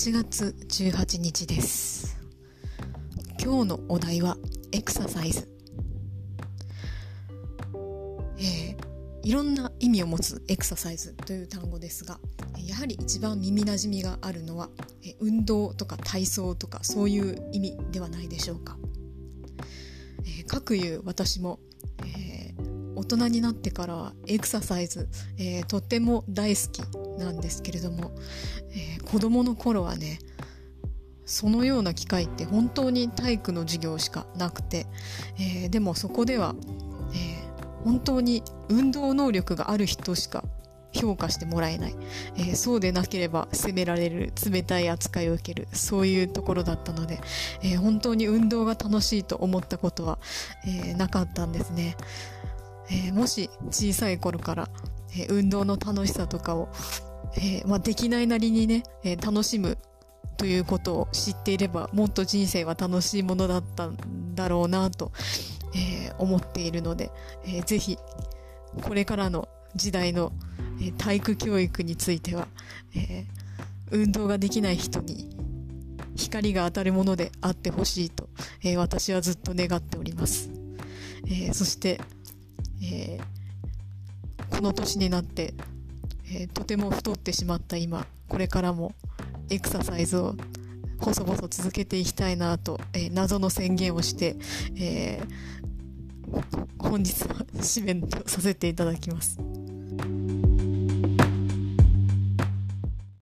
[0.00, 2.16] 8月18日です。
[3.38, 4.38] 今日のお題は
[4.72, 5.46] エクササイズ。
[8.38, 8.76] えー、
[9.22, 12.18] いろんな意味を持つエクササイズという単語ですが
[12.66, 14.70] やはり一番耳なじみがあるのは
[15.20, 18.78] 運動とか体操とかそういう意味ではないでしょうか、
[20.24, 21.60] えー、かくいう私も、
[21.98, 22.29] えー、
[23.00, 25.08] 大人になってからはエクササイズ、
[25.38, 26.80] えー、とっても大好き
[27.18, 28.12] なんですけれども、
[28.72, 30.18] えー、子供の頃はね
[31.24, 34.86] そのような機会って本当に体育の授業しかなくて、
[35.38, 36.54] えー、でもそこでは、
[37.14, 40.44] えー、本当に運動能力がある人しか
[40.92, 41.96] 評価してもらえない、
[42.36, 47.20] えー、そうでなければ責められる冷たい扱いを受けるそういうところだったので、
[47.62, 50.18] えー、本当に運動が楽しいと思ったことは、
[50.66, 51.96] えー、なかったんですね、
[52.90, 54.68] えもし小さい頃から、
[55.16, 56.68] え運動の楽しさとかを
[57.36, 59.78] えー、まあ、できないなりにね、え、楽しむ
[60.36, 65.12] ということを知っていればもっと人生は楽しいものだったんだろうなと、
[65.74, 67.10] え、思っているので、
[67.44, 67.98] えー、ぜひ
[68.82, 70.32] これからの時代の、
[70.82, 72.48] え体育教育については、
[72.96, 73.26] え
[73.90, 75.36] 運動ができない人に
[76.16, 78.28] 光が当たるものであってほしいと、
[78.64, 80.50] え私はずっと願っております。
[81.28, 82.00] えそして、
[82.82, 83.18] え
[84.50, 85.54] この年になって
[86.32, 88.94] えー、とても太ってしまった今これからも
[89.50, 90.36] エクササイズを
[91.00, 94.36] 細々続けていきたいなと、えー、謎の宣言をして、
[94.76, 99.38] えー、本日は締めとさせていただきます。